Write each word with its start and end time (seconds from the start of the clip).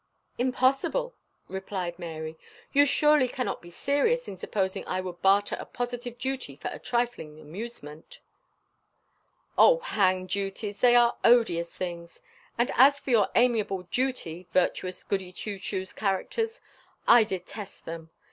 "Impossible!" 0.39 1.13
replied 1.47 1.99
Mary. 1.99 2.35
"You 2.73 2.87
surely 2.87 3.27
cannot 3.27 3.61
be 3.61 3.69
serious 3.69 4.27
in 4.27 4.35
supposing 4.35 4.83
I 4.87 4.99
would 4.99 5.21
barter 5.21 5.55
a 5.59 5.65
positive 5.67 6.17
duty 6.17 6.55
for 6.55 6.69
a 6.69 6.79
trifling 6.79 7.39
amusement?" 7.39 8.17
"Oh, 9.59 9.77
hang 9.77 10.25
duties! 10.25 10.79
they 10.81 10.95
are 10.95 11.17
odious 11.23 11.69
things. 11.77 12.23
And 12.57 12.71
as 12.73 12.99
for 12.99 13.11
your 13.11 13.29
amiable, 13.35 13.83
dutiful, 13.91 14.45
virtuous 14.51 15.03
Goody 15.03 15.31
Two 15.31 15.59
Shoes 15.59 15.93
characters, 15.93 16.61
I 17.07 17.23
detest 17.23 17.85
them. 17.85 18.09